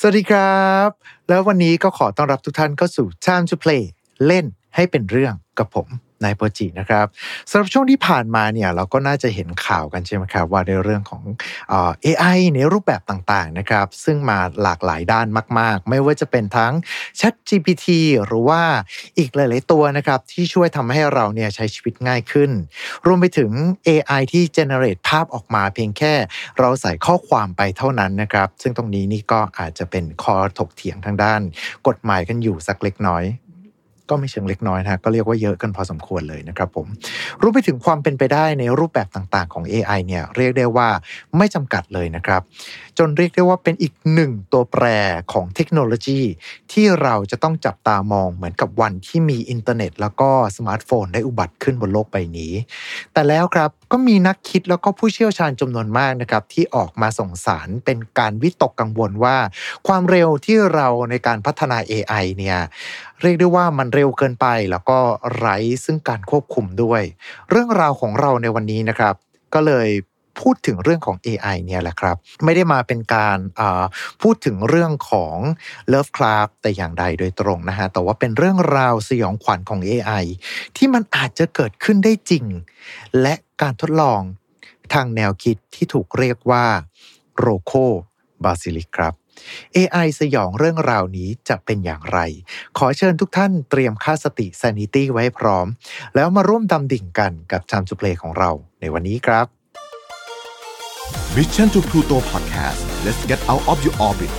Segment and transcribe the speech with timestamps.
[0.00, 0.88] สวัสดีครับ
[1.28, 3.82] แล้ววันนี้ก็ขอต้อนรับทุกท่านเข้าสู่ Time to Play
[4.26, 5.86] เล่นให้เป็นเรื่องกับผม
[6.24, 7.06] นายโปจินะครับ
[7.50, 11.22] สำหรับช่วงที่ผ่านมาเนี่ยเราก็น่าจะเห็นข่าวกันใช่ไหมครับว่าในเรื่องของ
[11.68, 15.26] เอ่อ AI ในรูปแบบต่างๆนะครับซึ่งมาหลากหลายด้าน
[15.58, 16.72] มาก ๆ ไม่ว่าจะเป็นทั้ง
[17.20, 17.86] Chat GPT
[18.26, 18.62] หรือว่า
[19.18, 22.50] อีกหลาย ๆ ตัวนะครับที่ช่วยทำให้เราเนี่ยใช้ชีวิตง่ายขึ้น
[23.06, 23.50] รวมไปถึง
[23.88, 26.14] AI ที่ generate ภาพออกมาเพียงแค่
[26.58, 31.40] เราใส่ข้อความไปเท่านั้นนะครับซึ่งตรงนี้นี่ก็อาจจะเป็นข้อถกเถียงทางด้าน
[31.88, 33.24] กฎหมายกันอยู่สักเล็กน้อย
[34.10, 36.86] ก็ไม่เชิงเล็กน้อยนะก็เรียกว่าเยอะกันพอสมควรเลยนะครับผม
[37.40, 40.88] รู้ไปถึงความเป็นไปได้ในรูปแบบต่างๆของ AI เนี่ยเรียกได้ว่า
[41.36, 42.42] ไม่จำกัดเลยนะครับ
[42.98, 44.84] จนเรียกได้ว่าเป็นอีกหนึ่งตัวแปร
[45.32, 46.20] ของเทคโนโลยี
[46.72, 52.52] ที่เราจะต้องจับตามองเหมือนกับวันที่มีอินเทอร์เน็ต แล้วก็สมาร์ทโฟนได้อุบัติขึ้นบนโลกใบนี้
[53.12, 59.36] แต่แล้วครับก็มีนักคิดแล้วก็ผู้เชี่ยวชาญจำนวนมากนะครับที่ออกมาส่งสารเป็นการวิตกกังวลว่า
[59.86, 62.58] ความเร็วที่เราในการพัฒนา AI เนี่ย
[63.22, 64.98] เรียกได้ว่ามันเร็วเกินไปแล้วก็
[65.36, 67.02] ไร้ซึ่งการควบคุมด้วย
[67.50, 69.14] เรื่องราวของเราในวันนี้นะครับ
[69.54, 69.88] ก็เลย
[70.40, 73.84] พูดถึงเรื่องของ AI เนี่ยแหละครับ ไม่ได้มาเป็นการา
[74.22, 75.36] พูดถึงเรื่องของ
[75.92, 80.24] Lovecraft แต่อย่างใดโดยตรงนะฮะ แต่ว่าเป็นเรื่องราวสยองขวัญของ AI
[80.76, 82.44] ที่มันอาจจะเกิดขึ้นได้จริง
[83.20, 84.20] และการทดลอง
[84.92, 86.66] ทางแนวคิดที่ถูกเรียกว่า
[87.38, 87.72] โรโค
[88.44, 89.14] บาซิลิกครับ
[89.76, 92.18] AI สยองเรื่องราวนี้จะเป็นอย่างไร
[92.78, 95.66] ขอเชิญทุกท่านเตรียมค่าสติ sanity ไว้พร้อม
[96.14, 99.55] แล้วมาร่วมดำดิ่งกันกับ Time to Play ของเราในวันนี้ครับ
[101.36, 104.32] Mission to Pluto Podcast let's get out of your orbit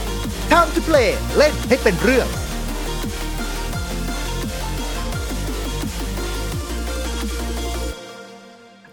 [0.52, 2.28] Time to Play เล่นให้เป็นเรื่อง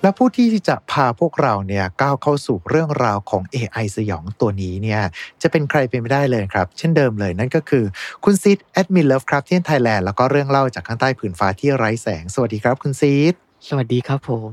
[0.02, 5.02] และผู้ที่จะพาพวกเราเนี่ยก้าวเข้าสู่เรื่องราวของ AI สยองตัวนี้เนี่ย
[5.42, 7.84] จะเป็นใครเป็นไม่ได้เลยครับ เช่นเดิมเลยนั่นก็คือ
[8.24, 13.34] คุณซีดแอดมิน Lovecraft Thailand แล้วก็เรื่องเล่าจากข้างใต้ผืนฟ้าที่ไร้แสง สวัสดีครับคุณซีด
[13.68, 14.52] สวัสดีครับผม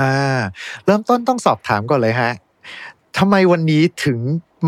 [0.00, 0.16] อ่า
[0.84, 2.32] เริ่มต้นต้องสอบถามก่อนเลยฮะ
[3.18, 4.18] ทำไมวันนี้ถึง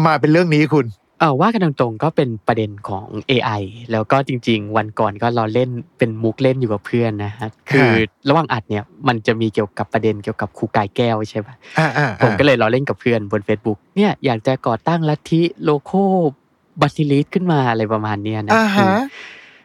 [0.06, 0.86] มาเป็นเรื่องนี้คุณ
[1.20, 3.62] เออว่ากันตรงๆก็เป็นประเด็นของ AI
[3.92, 7.90] แล้วก็จริง ๆ วันก่อนก็เราเล่นเป็นมุกเล่นอยู่กับเพื่อนนะฮะคือ
[8.28, 18.98] ระหว่างอัดเนี่ยมันจะมีเกี่ยวกับประเด็นเกี่ยวกับครูกายแก้วใช่ปะอ่าอ่าผมก็เลยเราเล่นกับเพื่อนบน Facebook เนี่ยอยากจะก่อตั้งลัทธิ Roko's Basilisk ขึ้นมาอะไรประมาณเนี้ยนะอ่าฮะอืม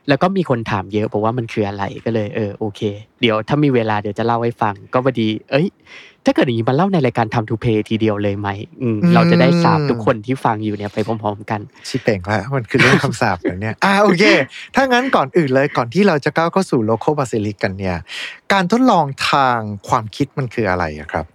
[0.07, 2.81] แล้วก็มีคนถามเยอะบอกว่ามันคืออะไรก็เลยเออโอเค
[3.21, 5.67] เดี๋ยวถ้ามีเวลาเดี๋ยวจะเล่าให้ฟังก็พอดี เอ้ย
[6.25, 8.49] ถ้าเกิดอย่างนี้มาเล่าในรายการ Time To Play ทีเดียวเลยไหม
[8.81, 14.23] อืมเราจะได้สาปทุกคนที่ฟังอยู่เนี่ยไปพร้อมๆกัน ชิเป่งแล้วมันคือเรื่องคำสาปอย่างเนี้ยอ่าโอเค
[14.75, 17.97] ถ้างั้นก่อนอื่นเลยก่อนที่เราจะก้าวเข้าสู่โลโ a บาซิลิกกันเนี่ย
[18.53, 19.57] การทดลองทาง
[19.89, 21.25] ความคิดมันคืออะไรอะครับ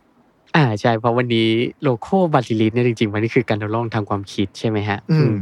[0.56, 1.49] อ่าใช่เพราะวันนี้
[1.82, 5.37] Roko's Basilisk เนี่ยจริงๆมันนี่คือการทดลองทางความคิดใช่ไหมฮะอืมอืม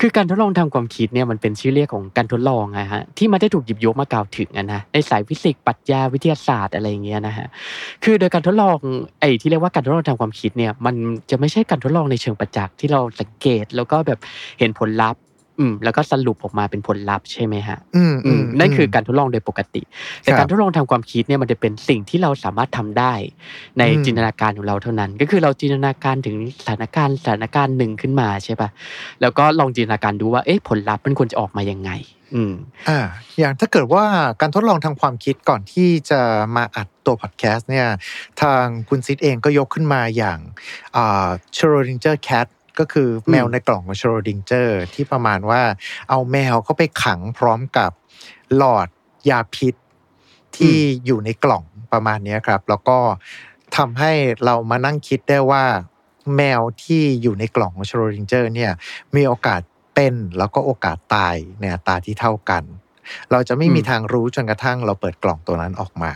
[0.00, 7.46] คือการทดลองทางความคิดเนี่ยมันเป็นชื่อเรียกของการทดลองอะฮะที่มันได้ถูกหยิบยกมากล่าวถึงอะนะในสายฟิสิกส์ปรัชญาวิทยาศาสตร์อะไรอย่างเงี้ยนะฮะ
[8.04, 8.76] คือโดยการทดลอง
[9.20, 10.94] ไอ้ที่เรียกว่าการทดลองทางความคิดเนี่ยมัน
[11.30, 14.18] จะไม่ใช่การทดลองในเชิงประจักษ์ที่เราสังเกตแล้วก็แบบ
[14.58, 15.20] เห็นผลลัพธ์
[15.60, 19.82] อืมแล้วก็สรุปออกมาเป็นผลลัพธ์ใช่ไหมฮะอืมอืมนั่นคือการทดลองโดยปกติ
[20.22, 23.14] แต่ครับการทดลองทางความคิดเนี่ยมันจะเป็นสิ่งที่เราสามารถทำได้
[23.78, 28.68] ในอืมจินตนาการของเราเท่านั้น ก็คือเราจินตนาการถึงสถานการณ์สถานการณ์หนึ่งขึ้นมาใช่ปะ
[29.20, 31.92] แล้วก็ลองจินตนาการดูว่าเอ๊ะผลลัพธ์มันควรจะออกมายังไง
[32.34, 32.54] อืม
[32.88, 33.00] อ่า
[33.38, 34.04] อย่างถ้าเกิดว่า
[34.40, 36.20] การทดลองทางความคิดก่อนที่จะ
[36.56, 37.86] มาอัดตัวพอดแคสต์เนี่ย
[38.42, 40.38] ทางคุณซิดเองก็ยกขึ้นมาอย่าง
[40.96, 42.46] อ่า Schrodinger cat
[42.78, 45.62] ก็คือแมวในกล่องของ Schrodinger ที่ประมาณว่า
[46.10, 47.90] เอาแมวเข้าไปขังพร้อมกับ
[48.56, 48.88] หลอด
[49.30, 49.74] ยาพิษ
[50.56, 50.76] ที่
[51.06, 52.98] อยู่ในกล่องประมาณนี้ครับ แล้วก็
[53.76, 54.12] ทำให้
[54.44, 55.64] เรามานั่งคิดได้ว่า
[56.36, 58.72] แมวที่อยู่ในกล่องของ Schrodinger เนี่ย
[59.16, 59.60] มีโอกาส
[59.94, 62.62] เป็นแล้วก็โอกาสตายในอัตราที่เท่ากัน
[63.32, 66.12] เราจะไม่มีอืมทางรู้จนกระทั่งเราเปิดกล่องตัวนั้นออกมา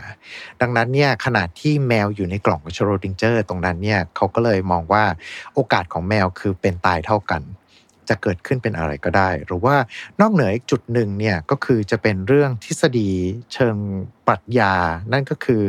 [0.61, 5.03] ดังนั้นเนี่ยขนาดที่แมวอยู่ในกล่องของ Schrodinger ตรงนั้นเนี่ยเขาก็เลยมองว่า
[5.53, 7.43] โอกาสของแมวคือเป็นตายเท่ากัน
[8.09, 9.75] จะเกิดขึ้นเป็นอะไรก็ได้ หรือว่า
[10.19, 13.11] นอกเหนืออีกจุดหนึ่งเนี่ยก็คือจะเป็นเรื่องทฤษฎี
[13.53, 13.75] เชิง
[14.27, 14.73] ปรัชญา
[15.13, 15.61] นั่นก็คือ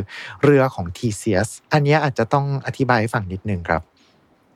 [0.43, 3.81] เรือของทีเซียส อันเนี้ยอาจจะต้องอธิบายให้ฟังนิดนึงครับ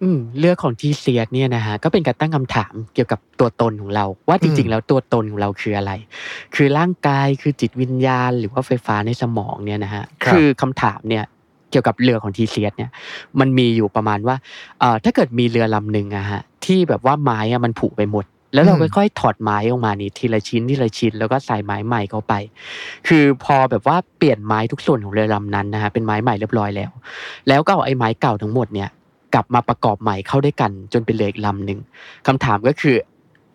[0.04, 5.92] อืมเรื่องของทีเซียสเนี่ยนะฮะก็เป็นการตั้งคำถามเกี่ยวกับตัวตนของเรา ว่าจอืริงมๆแล้วตัวตนของเราคืออะไร
[6.56, 11.24] คือร่างกายคือจิตวิญญาณ หรือว่าไฟฟ้าในสมองเนี่ยนะฮะครับคือคำถามเนี่ย
[11.72, 12.92] เกี่ยวกับเรือของทีเซียสเนี่ย
[13.40, 14.36] มันมีอยู่ประมาณว่า
[14.80, 22.34] เอ่อถ้าเกิดมีเรือลำหนึ่งอะฮะที่แบบว่าไม้อะมันผุไปหมด แล้วเราค่อยๆถอดไม้ออกมานี่ทีละชิ้นทีละชิ้นแล้วก็ใส่ไม้ใหม่เข้าไป
[23.08, 26.92] คือพอแบบว่าเปลี่ยนไม้ทุกส่วนของเรือลำนั้นนะฮะเป็นไม้ใหม่เรียบร้อยแล้ว
[27.48, 28.90] แล้วก็เอาไอ้ไม้เก่าทั้งหมดเนี่ย
[29.34, 31.80] กลับมาประกอบใหม่เข้าด้วยกัน จนเป็นเรืออีกลำหนึ่ง
[32.28, 32.96] คำถามก็คือ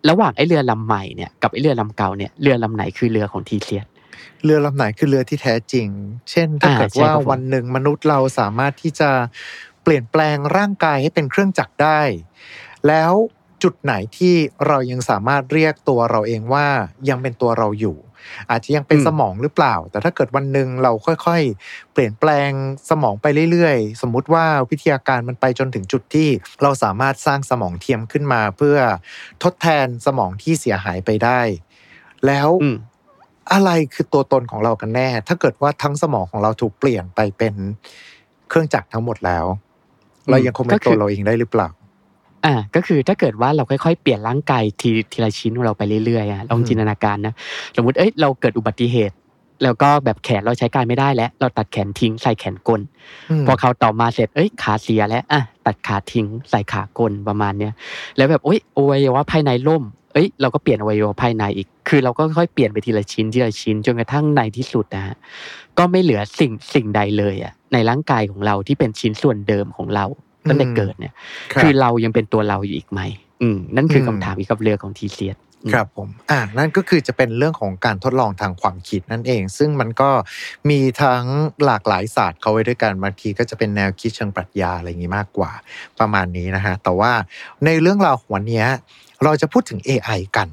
[0.09, 3.87] ระหว่างไอ้เรือลำใหม่เนี่ยกับไอ้เรือลำเก่าเนี่ยเรือลำไหนคือเรือของทีเซียส
[4.43, 5.87] เรือลำไหนคือเรือที่แท้จริง
[6.31, 9.09] เช่นถ้าอ่าเกิดใช่ว่าครับผมวันหนึ่งมนุษย์เราสามารถที่จะ
[9.83, 12.01] เปลี่ยนแปลงร่างกายให้เป็นเครื่องจักรได้
[12.87, 13.13] แล้ว
[13.63, 14.35] จุดไหนที่
[14.67, 16.67] เรายังสามารถเรียกตัวเราเองว่า
[17.09, 17.97] ยังเป็นตัวเราอยู่
[18.49, 20.91] อาจจะยังเป็นอืมสมองหรือเปล่า แต่ถ้าเกิดวันหนึ่งเรา
[21.25, 22.51] ค่อยๆ เปลี่ยนแปลง
[22.89, 26.29] สมองไปเรื่อยๆ สมมุติว่าวิทยาการมันไปจนถึงจุดที่
[26.61, 28.77] เราสามารถสร้างสมองเทียมขึ้นมาเพื่อ
[29.43, 31.41] ทดแทนสมองที่เสียหายไปได้
[32.25, 32.77] แล้วอืม
[33.53, 37.55] อะไรคือตัวตนของเรากันแน่ ถ้าเกิดว่าทั้งสมองของเราถูกเปลี่ยนไปเป็น
[38.49, 39.45] เครื่องจักรทั้งหมดแล้ว
[40.27, 41.69] อืมเรายังคงเป็ก็นคือตัวเราเองได้หรือเปล่า
[42.47, 47.33] อ่าก็คือถ้าเกิดว่าเราค่อยๆเปลี่ยนร่างกายทีทีละชิ้นของเราไปเรื่อยๆอะลองอืมจินตนาการนะ
[47.75, 49.15] สมมติเอ้ยเราเกิดอุบัติเหตุ
[49.63, 52.81] แล้วก็แบบแขนเราใช้การไม่ได้แล้ว เราตัดแขนทิ้งใส่แขนกลม
[53.47, 57.73] พอเขาต่อมาเสร็จเอ้ยขาเสียแล้วอะตัดขาทิ้งใส่ขากลประมาณเนี้ย
[58.17, 59.83] แล้วแบบโอ้ยอวัยวะภายในล่ม
[60.13, 65.15] เอ้ยเราก็เปลี่ยนอวัยวะภายในอีก คือเราก็ค่อยๆเปลี่ยนไปทีละชิ้นทีละชิ้นจนกระทั่งในที่สุดนะฮะ
[65.77, 70.05] ก็ไม่เหลือสิ่งสิ่งใดเลยอะในร่างกายของเราที่เป็นชิ้นส่วนเดิมของเรา
[70.49, 71.13] ตั้งแต่เกิดเนี่ย
[71.53, 73.01] ครับคือเรายังเป็นตัวเราอยู่อีกไหม
[73.41, 80.09] อืมนั่นคืออมคำถามอีกกับเรือของทีเซียสอืมครับผม อ่า นั่นก็คือจะเป็นเรื่องของการทดลองทางความคิดนั่นเอง ซึ่งมันก็
[80.69, 81.23] มีทั้ง
[81.65, 85.51] หลากหลายศาสตร์เข้าไว้ด้วยกัน บางทีก็จะเป็นแนวคิดเชิงปรัชญาอะไรอย่างนี้มากกว่า
[85.99, 87.11] ประมาณนี้นะฮะ แต่ว่า
[87.65, 88.67] ในเรื่องราวของวันเนี้ย
[89.23, 90.47] เราจะพูดถึง AI กัน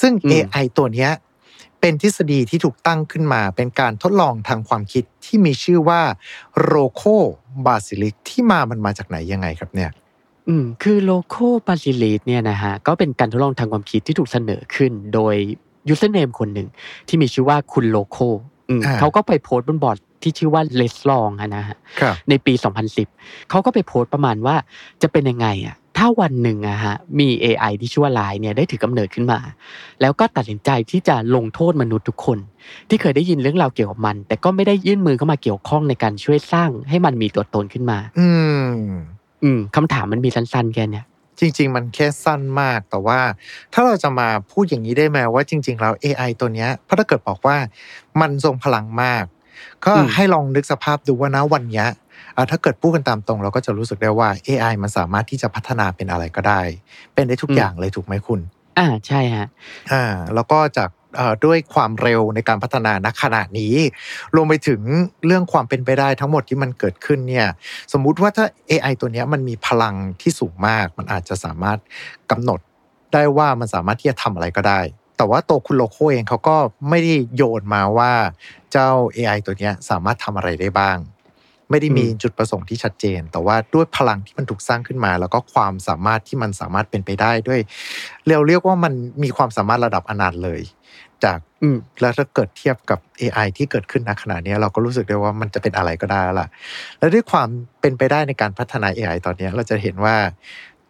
[0.00, 1.10] ซึ่งอืม AI ตัวเนี้ย
[1.82, 6.00] เป็นทฤษฎีที่ถูกตั้งขึ้นมา เป็นการทดลองทางความคิดที่มีชื่อว่า
[6.62, 7.02] Roko's
[7.66, 9.90] Basilisk ที่มามันมาจากไหนยังไงครับเนี่ย
[10.48, 15.34] อืมคือ Roko's Basilisk เนี่ยนะฮะก็เป็นการทดลองทางความคิดที่ถูกเสนอขึ้น โดย
[15.88, 16.68] ยูสเนมคนหนึ่ง
[17.08, 18.26] ที่มีชื่อว่าคุณโลโก้
[18.70, 22.52] อืมอ่าเขาก็ไปโพสต์บนบอร์ดที่ชื่อว่าเลสลองนะฮะครับในปี
[23.02, 24.56] 2010 เขาก็ไปโพสต์ประมาณว่า
[25.02, 29.40] จะเป็นยังไงอะ ถ้าวันหนึ่งอะฮะมี AI ที่ชื่อว่าไลน์เนี่ยได้ถือกำเนิดขึ้นมา
[30.00, 32.38] แล้วก็ตัดสินใจที่จะลงโทษมนุษย์ทุกคน
[32.88, 38.28] ที่เคยได้ยินเรื่องราวเกี่ยวกับมัน แต่ก็ไม่ได้ยื่นมือเข้ามาเกี่ยวข้องในการช่วยสร้างให้มันมีตัวตนขึ้นมา อื
[38.66, 38.72] ม
[39.42, 41.04] อืมคำถามมันมีสั้นๆแค่เนี้ย
[41.40, 43.20] จริง ๆ มันแค่สั้นมากแต่ว่า
[43.72, 47.56] ถ้าเราจะมาพูดอย่างนี้ได้ไหมว่าจริง ๆ แล้ว AI ตัวเนี้ยเพราะถ้าเกิดบอกว่า
[48.20, 49.24] มันทรงพลังมาก
[49.84, 51.92] ก็อืมให้ลองนึกสภาพดูว่านะวันเนี้ยอะ
[52.50, 56.60] ถ้าเกิดพูดกันตามตรง เราก็จะรู้สึกได้ว่า AI มันสามารถที่จะพัฒนาเป็นอะไรก็ได้
[57.14, 58.40] เป็นได้ทุกอย่างเลยถูกไหมคุณ
[58.78, 59.46] อ่าใช่ฮะ
[59.92, 63.74] อ่าแล้วก็จากเอ่อด้วยความเร็วในการพัฒนาณขณะนี้
[64.34, 64.80] รวมไปถึง
[65.26, 67.46] เรื่องความเป็นไปได้ทั้งหมดที่มันเกิดขึ้นเนี่ย
[67.92, 71.78] สมมุติว่าถ้า AI ตัวเนี้ยมันมีพลังที่สูงมาก มันอาจจะสามารถ
[72.30, 72.60] กำหนด
[73.12, 74.80] ได้ว่ามันสามารถที่จะทำอะไรก็ได้
[75.16, 76.56] แต่ว่าตัวคุณโลโคเองเขาก็
[76.88, 78.12] ไม่ได้โยนมาว่า
[78.72, 80.96] เจ้า AI ตัวเนี้ยสามารถทำอะไรได้บ้าง
[81.72, 87.60] ไม่ได้มีอืมจุดประสงค์ที่ชัดเจน แต่ว่าด้วยพลังที่มันถูกสร้างขึ้นมา แล้วก็ความสามารถที่มันสามารถเป็นไปได้ด้วย
[88.26, 88.92] เราเรียกว่ามัน
[89.22, 90.62] มีความสามารถระดับอนันต์เลย
[91.24, 96.48] จากอืมแล้วถ้าเกิดเทียบกับ AI ที่เกิดขึ้นณขณะนี้เราก็รู้สึกได้ว่ามันจะเป็นอะไรก็ได้แล้วล่ะ
[96.98, 97.48] และด้วยความ
[97.80, 100.16] เป็นไปได้ในการพัฒนา AI ตอนนี้เราจะเห็นว่า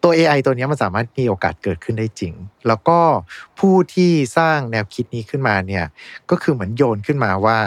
[0.03, 2.33] ตัว AI ตัวนี้มันสามารถมีโอกาสเกิดขึ้นได้จริง
[2.67, 2.99] แล้วก็
[3.59, 5.85] ผู้ที่สร้างแนวคิดนี้ขึ้นมาเนี่ย
[6.29, 7.57] ก็คือเหมือนโยนขึ้นมาว่า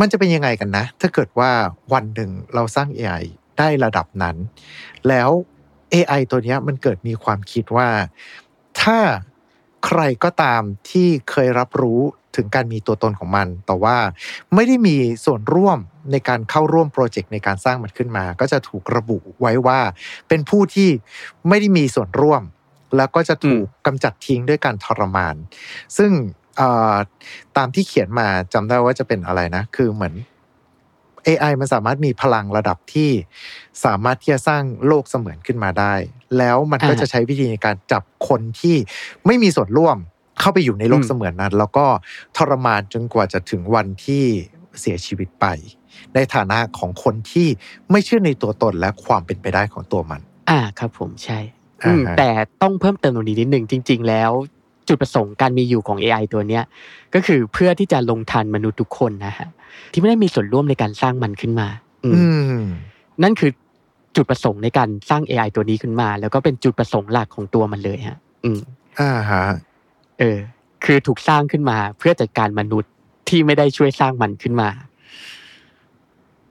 [0.00, 1.50] มันจะเป็นยังไงกันนะ ถ้าเกิดว่า
[1.92, 3.24] วันหนึ่งเราสร้าง AI
[3.58, 4.36] ได้ระดับนั้น
[5.08, 5.30] แล้ว
[5.94, 7.88] AI ตัวเนี้ยมันเกิดมีความคิดว่า
[8.80, 8.98] ถ้า
[9.86, 12.00] ใครก็ตามที่เคยรับรู้
[12.36, 13.96] ถึงการมีตัวตนของมัน แต่ว่า
[14.54, 15.78] ไม่ได้มีส่วนร่วม
[16.12, 19.80] ในการเข้าร่วมโปรเจกต์ในการสร้างมันขึ้นมา ก็จะถูกระบุไว้ว่า
[20.28, 20.90] เป็นผู้ที่
[21.48, 22.42] ไม่ได้มีส่วนร่วม
[22.96, 25.36] แล้วก็จะถูกกำจัดทิ้งด้วยการทรมาน
[25.96, 26.32] ซึ่งเอ่อ
[27.56, 30.14] ตามที่เขียนมาจำได้ว่าจะเป็นอะไรนะ คือเหมือน
[31.26, 33.10] AI มันสามารถมีพลังระดับที่
[33.84, 35.94] สามารถที่จะสร้างโลกเสมือนขึ้นมาได้
[36.38, 38.76] แล้วมันก็อ่าจะใช้วิธีในการจับคนที่
[39.26, 39.96] ไม่มีส่วนร่วม
[40.40, 41.86] เข้าไปอยู่ในโลกอืมเสมือนนั้น แล้วก็
[42.36, 44.24] ทรมานจนกว่าจะถึงวันที่
[44.80, 45.46] เสียชีวิตไป
[46.14, 47.48] ในฐานะของคนที่
[47.90, 50.20] ไม่เชื่อในตัวตนและความเป็นไปได้ของตัวมัน
[50.50, 51.38] อ่าครับผมใช่
[51.84, 52.30] อืมอ่าฮะแต่
[52.62, 54.30] ต้องเพิ่มเติมตรงนี้นิดหนึ่งจริง ๆ แล้ว
[54.88, 56.64] จุดประสงค์การมีอยู่ของ AI ตัวเนี้ย
[57.14, 59.48] ก็คือเพื่อที่จะลงทันมนุษย์ทุกคนนะฮะ
[59.92, 61.68] ที่ไม่ได้มีส่วนร่วมในการสร้างมันขึ้นมา
[62.04, 62.26] อืมอื
[62.62, 62.64] ม
[63.22, 63.50] นั่นคือ
[64.16, 68.60] จุดประสงค์ในการสร้าง AI ตัวนี้ขึ้นมา แล้วก็เป็นจุดประสงค์หลักของตัวมันเลยฮะ อืม
[69.00, 69.44] อ่าฮะ
[70.18, 70.38] เออ
[70.84, 72.92] คือถูกสร้างขึ้นมา เพื่อจัดการมนุษย์
[73.28, 74.68] ที่ไม่ได้ช่วยสร้างมันขึ้นมา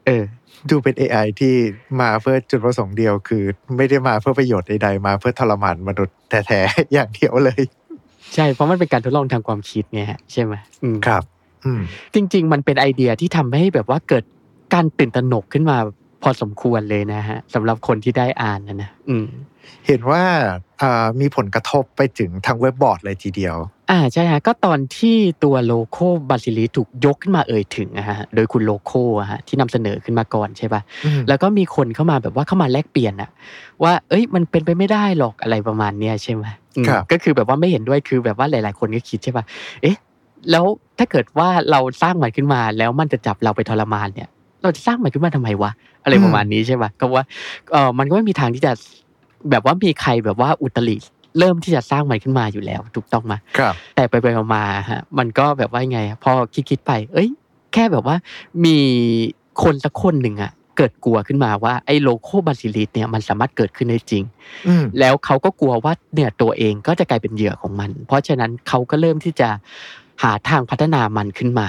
[0.05, 0.23] เออ
[0.69, 1.55] ดูเป็น AI ที่
[2.01, 3.43] มาเพื่อจุดประสงค์เดียวคือ
[3.77, 7.61] ไม่ได้มาเพื่อประโยชน์ใดๆมาเพื่อทรมานมนุษย์แท้ๆอย่างเดียวเลย
[8.35, 11.23] ใช่เพราะมันเป็นการทดลองทางความคิดไงฮะใช่ไหมอืมครับ
[11.65, 11.81] อืม
[12.13, 14.23] จริง ๆ มันเป็นไอเดียที่ทำให้แบบว่าเกิด
[14.73, 15.77] การตื่นตระหนกขึ้นมา
[16.23, 19.27] พอสมควรเลยนะฮะสำหรับคนที่ได้อ่านนะนะอืม
[19.87, 20.23] เห็นว่า
[20.81, 23.55] อ่ามีผลกระทบไปถึงทางเว็บบอร์ดเลยทีเดียว
[23.91, 33.29] อ่าใช่ฮะก็ตอนที่ตัว Roko's Basilisk ถูกยกขึ้นมาเอ่ยถึงนะฮะโดยคุณ Roko อะฮะที่นำเสนอขึ้นมาก่อนใช่ปะอืมแล้วก็มีคนเข้ามาแบบว่าเข้ามาแลกเปลี่ยนอะ
[33.83, 36.45] ว่า เอ้ยมันเป็นไปไม่ได้หรอกอะไรประมาณเนี้ยใช่ไหม
[36.77, 39.45] อืมครับก็คือแบบว่าไม่เห็นด้วยคือแบบว่าหลาย ๆ คนก็คิดใช่ปะ
[39.81, 39.97] เอ๊ะ
[40.51, 40.65] แล้ว
[40.97, 44.29] ถ้าเกิดว่าเราสร้างมันขึ้นมาแล้วมันจะจับเราไปทรมานเนี่ย
[44.63, 45.71] เราจะสร้างมันขึ้นมาทำไมวะ
[46.03, 47.25] อะไรประมาณนี้ใช่ปะก็ว่า
[47.71, 48.71] เออมันก็ไม่มีทางที่จะ
[49.49, 50.97] แบบว่ามีใครแบบว่าอุตริ
[51.39, 56.31] เริ่มที่จะสร้างมันขึ้นมาอยู่แล้ว ถูกต้องไหมครับแต่ไปไปๆมาๆฮะมันก็แบบว่าไงอะพอ
[56.69, 57.29] คิดๆไป เอ้ย
[57.73, 58.15] แค่แบบว่า
[58.65, 58.77] มี
[59.63, 64.23] คนสักคนหนึ่งอะเกิดกลัวขึ้นมาว่าไอ้ Roko's Basilisk เนี่ยมันสามารถเกิดขึ้นได้จริง
[64.67, 69.49] อืมแล้วเขาก็กลัวว่าเนี่ยตัวเองก็จะกลายเป็นเหยื่อของมัน เพราะฉะนั้นเขาก็เริ่มที่จะ
[70.23, 71.67] หาทางพัฒนามันขึ้นมา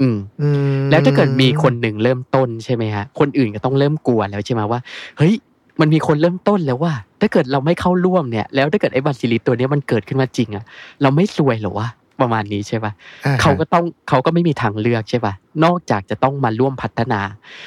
[0.00, 0.48] อืมอื
[0.78, 4.80] มแล้วถ้าเกิดมีคนหนึ่งเริ่มต้นใช่ไหมฮะ คนอื่นก็ต้องเริ่มกลัวแล้วใช่ไหมว่า
[5.18, 5.34] เฮ้ย
[5.80, 10.64] มันมีคนเริ่มต้นแล้วว่า ถ้าเกิดเราไม่เข้าร่วมเนี่ย แล้วถ้าเกิดไอ้บาซิลิสตัวเนี้ยมันเกิดขึ้นมาจริงอะ
[11.02, 11.88] เราไม่ซวยเหรอวะ
[12.20, 12.92] ประมาณนี้ใช่ปะ
[13.26, 15.32] อ่ฮะเขาก็ต้องเขาก็ไม่มีทางเลือกใช่ปะ
[15.64, 17.20] นอกจากจะต้องมาร่วมพัฒนา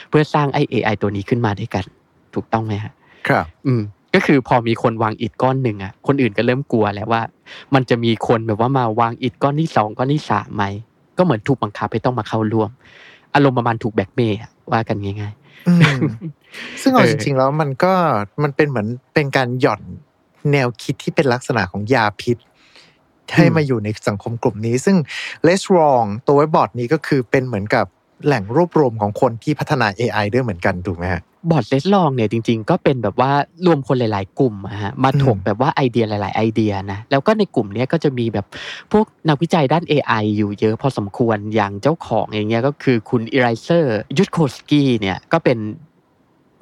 [0.09, 1.83] เพื่อสร้างไอ้ AI ตัวนี้ขึ้นมาด้วยกัน
[2.33, 2.93] ถูกต้องไหมฮะ
[3.27, 3.81] ครับ อืม
[4.15, 7.21] ก็คือพอมีคนวางอิฐก้อนหนึ่งอะ คนอื่นก็เริ่มกลัวแล้วว่า
[7.74, 10.63] มันจะมีคนแบบว่ามาวางอิฐก้อนที่สองก้อนที่สามไหม
[11.20, 12.70] ก็เหมือนถูกบังคับให้ต้องมาเข้าร่วม
[13.36, 15.34] อารมณ์ประมาณถูกแบล็กเมย์อะว่ากันง่าย
[15.68, 16.00] อืม
[16.82, 17.94] ซึ่งเอาเออจริงๆแล้วมันก็
[18.44, 19.82] มันเป็นเหมือนเป็นการหย่อน
[20.52, 22.38] แนวคิดที่เป็นลักษณะของยาพิษ
[23.36, 24.98] ให้มาอยู่ในสังคมกลุ่มนี้ ซึ่ง
[25.48, 27.86] Let's Wrong ตัวเว็บบอร์ดนี้ก็คือเป็นเหมือนกับ
[28.26, 33.31] แหล่งรวบรวมของคนที่พัฒนา AI ด้วยเหมือนกันถูกไหมฮะๆ บอร์ดเลสลองเนี่ยจริง ๆ ก็เป็นแบบว่า
[33.65, 38.46] รวมคนหลาย ๆ กลุ่มอะฮะมาถกอืมแบบว่าไอเดียหลาย ๆ ไอเดียนะแล้วก็ในกลุ่มเนี้ยก็จะมีแบบ
[38.91, 45.58] พวกนักวิจัยด้าน AI อยู่เยอะพอสมควรอย่างเจ้าของอย่างเงี้ยก็คือคุณ Eliezer Yudkowsky เนี่ยก็เป็น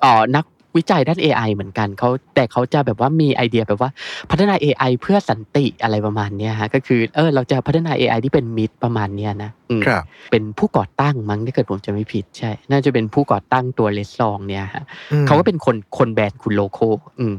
[0.01, 0.45] เอ่อนัก
[0.77, 3.89] วิจัยด้าน AI เหมือนกันเขาแต่เขาจะแบบว่ามีไอเดียแบบว่า
[4.31, 17.35] พัฒนา AI เพื่อสันติอะไรประมาณเนี้ยฮะก็คือเออเราจะพัฒนา AI ที่เป็นมิตรประมาณเนี้ยนะอืมครับเป็นผู้ก่อตั้งมั้งถ้าเกิดผมจะไม่ผิดใช่ น่าจะเป็นผู้ก่อตั้งตัว LessWrong เนี่ยฮะอืมเขาก็เป็นคนคนแบนคุณ Roko อืม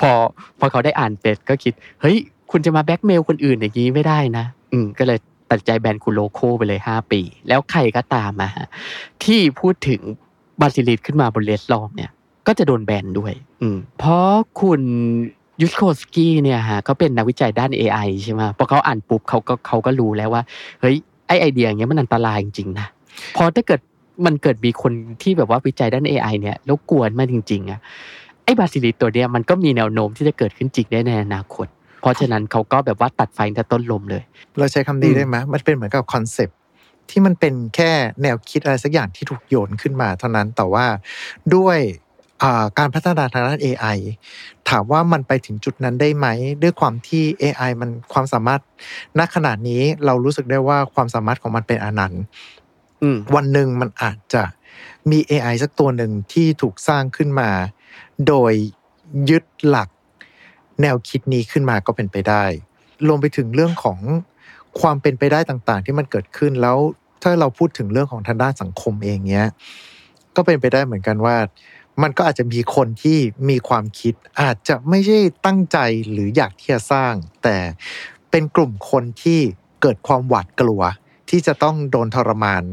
[0.00, 0.10] พอ
[0.58, 2.16] พอเขาได้อ่านเสร็จก็คิดเฮ้ย
[2.50, 5.18] คุณจะมาแบล็กเมลคนอื่นอย่างนี้ไม่ได้นะอืมก็เลย
[5.50, 8.68] ตัดใจแบนคุณ Roko ไปเลยห้าปี แล้วใครก็ตามมาฮะ
[9.24, 10.00] ที่พูดถึง
[10.60, 12.10] Basilisk ขึ้นมาบน LessWrong เนี่ย
[12.46, 13.32] ก็จะโดนแบนด้วย
[13.62, 14.30] อืมเพราะ
[14.60, 14.80] คุณ
[15.62, 20.42] Yudkowsky เนี่ยฮะก็เป็นนักวิจัยด้าน AI ใช่ไหมพอเขาอ่านปุ๊บเขาก็เขาก็รู้แล้วว่า
[20.80, 20.96] เฮ้ย
[21.26, 22.86] ไอไอเดียอย่างเงี้ยมันอันตรายจริงๆนะ
[23.36, 23.80] พอถ้าเกิด
[24.26, 27.80] มันเกิดมีคนที่แบบว่าวิจัยด้าน AI เนี่ยแล้วกวนมาจริง ๆอะ
[28.44, 31.66] ไอ้ Basilisk ตัวเนี้ยมันก็มีแนวโน้มที่จะเกิดขึ้นจริงได้ในอนาคต
[32.00, 34.22] เพราะฉะนั้นเขาก็แบบว่าตัดไฟแต่ต้นลมเลย
[34.58, 36.58] เราใช้คำนี้อืมได้ไหมมันเป็นเหมือนกับคอนเซปต์
[37.10, 37.90] ที่มันเป็นแค่
[38.22, 40.84] แนวคิดอะไรสักอย่างที่ถูกโยนขึ้นมา เท่านั้นแต่ว่า
[41.54, 42.11] ด้วยอ่า
[42.78, 43.96] การพัฒนาทางด้าน AI
[44.68, 46.26] ถามว่ามันไปถึงจุดนั้นได้ไหม
[46.62, 48.60] ด้วยความที่ AI มันความสามารถ
[49.18, 52.22] ณขนาดนี้เรารู้สึกได้ว่าความสามารถของมันเป็นอนันต์
[53.02, 54.42] อืมวันหนึ่งมันอาจจะ
[55.10, 57.50] มี AI สักตัวหนึ่งที่ถูกสร้างขึ้นมา
[58.28, 58.52] โดย
[59.30, 59.88] ยึดหลัก
[60.82, 62.44] แนวคิดนี้ขึ้นมาก็เป็นไปได้
[63.06, 63.98] รวมไปถึงเรื่องของ
[64.80, 66.78] ความเป็นไปได้ต่างๆ ที่มันเกิดขึ้นแล้ว
[67.22, 69.46] ถ้าเราพูดถึงเรื่องของทางด้านสังคมเองเนี้ย
[70.36, 71.36] ก็เป็นไปได้เหมือนกันว่า
[72.02, 73.18] มันก็อาจจะมีคนที่
[73.48, 75.78] มีความคิด อาจจะไม่ใช่ตั้งใจ
[76.10, 77.56] หรืออยากที่จะสร้าง แต่
[78.30, 79.40] เป็นกลุ่มคนที่
[79.82, 80.82] เกิดความหวาดกลัว
[81.30, 82.64] ที่จะต้องโดนทรมาน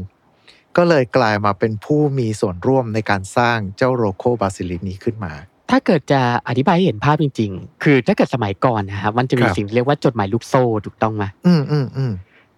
[0.76, 5.32] ก็เลยกลายมาเป็นผู้มีส่วนร่วมในการสร้างเจ้า Roko Basilisk นี้ขึ้นมา
[5.70, 12.12] ถ้าเกิดจะอธิบายให้เห็นภาพจริง ๆ คือถ้าเกิดสมัยก่อนนะครับมันจะมีครับสิ่งที่เรียกว่าจดหมายลูกโซ่ถูกต้องไหมอืมอืมอืม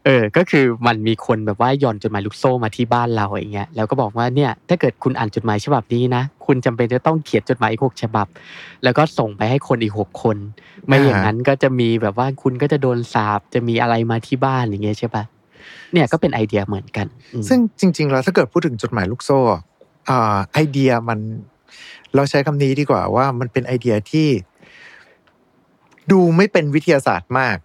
[0.05, 8.27] เออ ก็คือมันมีคนแบบว่าหย่อนจดหมายลูกโซ่มาที่บ้านเราอย่างเงี้ย แล้วก็บอกว่าเนี่ย ถ้าเกิดคุณอ่านจดหมายฉบับนี้นะ คุณจำเป็นจะต้องเขียนจดหมายอีกหกฉบับ
[8.85, 10.37] แล้วก็ส่งไปให้คนอีกหกคน
[10.87, 15.25] ไม่อย่างนั้นก็จะมีแบบว่าคุณก็จะโดนสาบ จะมีอะไรมาที่บ้านอย่างเงี้ยใช่ปะ
[15.93, 19.39] เนี่ยก็เป็นไอเดียเหมือนกันอืมซึ่งจริง ๆ แล้วถ้าเกิดพูดถึงจดหมายลูกโซ่
[20.09, 21.19] อ่าไอเดียมัน
[22.15, 24.29] เราใช้คำนี้ดีกว่าว่ามันเป็นไอเดียที่
[26.11, 27.57] ดูไม่เป็นวิทยาศาสตร์มาก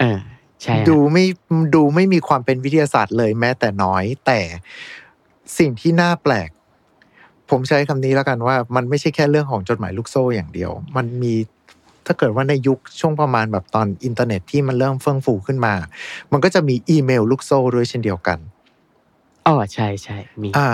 [0.00, 0.31] เออใช่ฮะ
[0.88, 1.24] ดูไม่
[1.74, 4.40] ดูไม่มีความเป็นวิทยาศาสตร์เลยแม้แต่น้อย แต่
[5.58, 6.50] สิ่งที่น่าแปลก
[7.50, 11.34] ผมใช้คำนี้แล้วกันว่า มันไม่ใช่แค่เรื่องของจดหมายลูกโซ่อย่างเดียว มันมี
[12.06, 15.74] ถ้าเกิดว่าในยุคช่วงประมาณแบบตอนอินเทอร์เน็ตที่มันเริ่มเฟื่องฟูขึ้นมา
[16.32, 18.38] มันก็จะมีอีเมลลูกโซ่ด้วยเช่นเดียวกัน
[19.46, 20.70] อ๋อใช่ใช่มี อ่า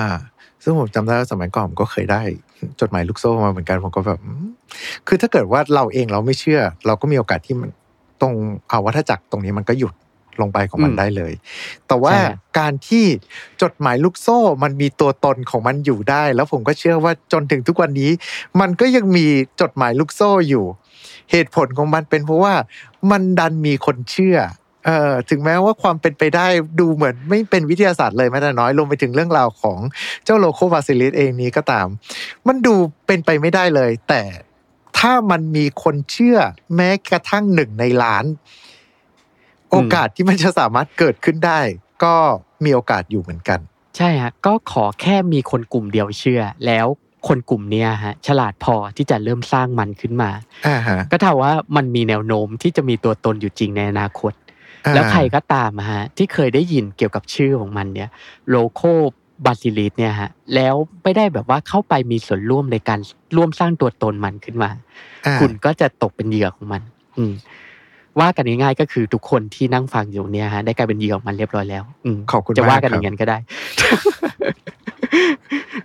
[0.63, 2.21] ซึ่งผมจำได้ว่าสมัยก่อนผมก็เคยได้
[2.81, 4.47] จดหมายลูกโซ่มาเหมือนกันผมก็แบบอืม
[5.07, 7.71] คือถ้าเกิดว่าเราเองเราไม่เชื่อ เราก็มีโอกาสที่มัน
[8.21, 8.35] ตรง
[8.71, 9.95] อาวัฏจักรตรงนี้มันก็หยุด
[10.41, 11.33] ลงไปของมันอืมได้เลย
[11.89, 13.05] แต่ว่าใช่ฮะการที่
[13.63, 18.11] จดหมายลูกโซ่มันมีตัวตนของมันอยู่ได้ แล้วผมก็เชื่อว่าจนถึงทุกวันนี้
[18.61, 19.27] มันก็ยังมี
[19.61, 20.65] จดหมายลูกโซ่อยู่
[21.31, 22.55] เหตุผลของมันเป็นเพราะว่า
[23.11, 24.39] มันดันมีคนเชื่อ
[24.85, 26.47] เอ่อถึงแม้ว่าความเป็นไปได้
[26.81, 29.79] ดูเหมือนไม่เป็นวิทยาศาสตร์เลยแม้แต่น้อยรวมไปถึงเรื่องราวของ
[30.25, 31.87] เจ้า Roko Basilisk เองนี้ก็ตาม
[32.49, 32.75] มันดู
[33.07, 34.23] เป็นไปไม่ได้เลย แต่
[34.99, 36.39] ถ้ามันมีคนเชื่อ
[36.75, 38.25] แม้กระทั่งหนึ่งในล้าน
[39.71, 41.61] โอกาสที่มันจะสามารถเกิดขึ้นได้
[42.05, 42.15] ก็
[42.65, 43.61] มีโอกาสอยู่เหมือนกัน
[43.97, 46.87] ใช่ฮะก็ขอแค่มีคนกลุ่มเดียวเชื่อ แล้ว
[47.29, 50.31] คนกลุ่มเนี้ยฮะฉลาดพอที่จะเริ่มสร้างมันขึ้นมา
[50.67, 54.33] อ่าฮะก็เท่าว่ามันมีแนวโน้มที่จะมีตัวตนอยู่จริงในอนาคต
[54.87, 58.11] อ่าแล้วใครก็ตามอะฮะที่เคยได้ยินเกี่ยวกับชื่อของมันเนี่ย
[58.49, 58.83] โลโค
[59.45, 63.01] บาซิลิสเนี่ยฮะแล้วไม่ได้แบบว่าเข้าไปมีส่วนร่วมในการ
[63.37, 64.71] ร่วมสร้างตัวตนมันขึ้นมา
[65.27, 66.83] อ่าคุณก็จะตกเป็นเหยื่อของมัน
[67.19, 67.33] อืม
[68.21, 73.39] ว่ากันง่ายๆก็คือทุกคนที่นั่งฟังอยู่เนี่ยฮะได้กลายเป็นเหยื่อของมันเรียบร้อยแล้ว อืมขอบคุณจะมากว่ากันคอรับย่างนั้นก็ได้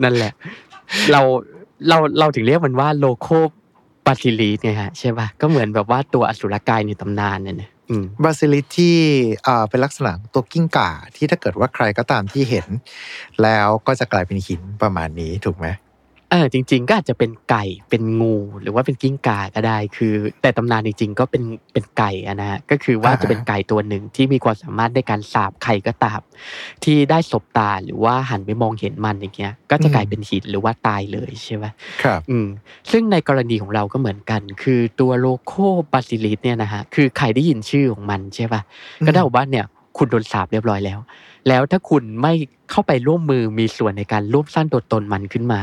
[0.03, 0.31] นั่นแหละ
[1.11, 1.21] เรา
[1.87, 3.27] เราเราถึงเรียกมันว่า Roko
[4.05, 7.71] Basilisk ไงฮะใช่ป่ะก็เหมือนแบบว่าตัวอสุรกายในตำนานเนี่ย
[8.23, 8.97] Basilisk ที่
[9.69, 12.67] เป็นลักษณะตัวกิ้งก่าที่ถ้าเกิดว่าใครก็ตามที่เห็น
[13.43, 15.67] แล้วก็จะกลายเป็นหินประมาณนี้ถูกไหม
[16.33, 26.19] เออจริง ๆ ก็อาจจะเป็นไก่เป็นงูหรือว่าเป็นกิ้งก่าก็ได้คือ แต่ตำนานจริง ๆ ก็เป็นเป็นไก่อะนะฮะก็คือว่าจะเป็นไก่ตัวหนึ่งที่มีความสามารถในการสาบใครก็ตาม
[26.83, 31.65] ที่ได้สบตาหรือว่าหันไปมองเห็นมันอย่างเงี้ย ก็จะกลายเป็นหินหรือว่าตายเลยใช่ไหม
[32.03, 32.47] ครับอืม
[32.91, 35.53] ซึ่งในกรณีของเราก็เหมือนกัน คือตัว Roko
[35.91, 38.61] Basilisk เนี่ยนะฮะคือใครได้ยินชื่อของมันใช่ป่ะ
[39.05, 39.65] ก็ได้บอกว่าเนี่ย
[39.97, 40.99] คุณโดนสาบเรียบร้อยแล้ว
[41.47, 42.33] แล้วถ้าคุณไม่
[42.71, 45.61] เข้าไปร่วมมือมีส่วนในการร่วมสร้างตัวตนมันขึ้นมา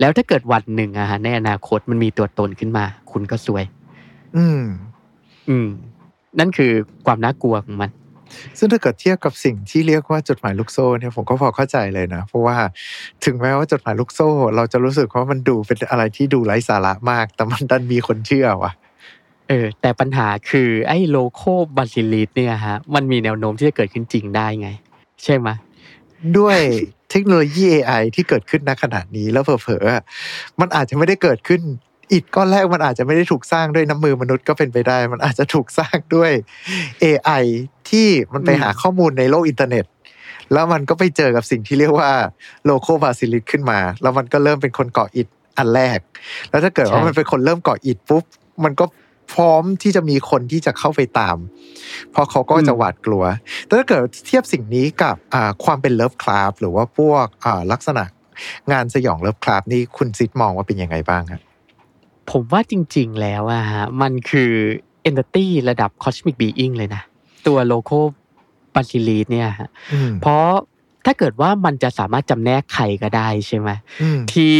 [0.00, 3.64] แล้วถ้าเกิดวันหนึ่งอะฮะในอนาคตมันมีตัวตนขึ้นมา คุณก็ซวย
[4.36, 4.62] อืม
[5.48, 5.68] อืม
[6.38, 6.72] นั่นคือ
[7.06, 7.90] ความน่ากลัวของมัน
[8.58, 12.56] ซึ่งถ้าเกิดเทียบกับสิ่งที่เรียกว่าจดหมายลูกโซ่เนี่ยผมก็พอเข้าใจเลยนะ เพราะว่า
[13.24, 18.72] ถึงแม้ว่าจดหมายลูกโซ่ เราจะรู้สึกว่ามันดูเป็นอะไรที่ดูไร้สาระมาก แต่มันดันมีคนเชื่อว่ะ
[19.48, 21.42] เออแต่ปัญหาคือไอ้ Roko
[21.76, 24.68] Basilisk เนี่ยฮะมันมีแนวโน้มที่จะเกิดขึ้นจริงได้ไง
[25.24, 25.54] ใช่ไหม
[26.38, 26.58] ด้วย
[27.10, 31.60] เทคโนโลยี AI ที่เกิดขึ้นณขณะนี้แล้วเผลอๆมันอาจจะไม่ได้เกิดขึ้น
[32.12, 36.32] อิฐก้อนแรกมันอาจจะไม่ได้ถูกสร้างด้วยน้ำมือมนุษย์ก็เป็นไปได้ มันอาจจะถูกสร้างด้วย
[37.04, 37.44] AI
[37.90, 39.84] ที่มันไปหาข้อมูลในโลกอินเทอร์เน็ต
[40.52, 42.10] แล้วมันก็ไปเจอกับสิ่งที่เรียกว่า
[42.64, 45.98] Roko Basilisk ขึ้นมา แล้วมันก็เริ่มเป็นคนก่ออิฐอันแรก
[46.50, 48.24] แล้วถ้าเกิดว่ามันเป็นคนเริ่มก่ออิฐปุ๊บ
[48.64, 48.84] มันก็
[49.32, 51.36] พร้อมที่จะมีคนที่จะเข้าไปตาม
[52.10, 53.24] เพราะเขาก็จะหวาดกลัว
[53.66, 58.04] แต่ถ้าเกิดเทียบสิ่งนี้กับอ่าความเป็น Lovecraft หรือว่าพวกอ่าลักษณะ
[58.72, 61.40] งานสยอง Lovecraft นี่คุณซิดมองว่าเป็นยังไงบ้างครับ
[62.30, 64.52] ผมว่าจริง ๆ แล้วอะฮะมันคือ
[65.02, 67.02] Entity ระดับ Cosmic Being เลยนะ
[67.46, 67.90] ตัว Roko
[68.74, 70.46] Basilisk เนี่ยฮะอืมเพราะ
[71.06, 73.70] ถ้าเกิดว่ามันจะสามารถจำแนกใครก็ได้ใช่ไหม
[74.02, 74.52] อืมที่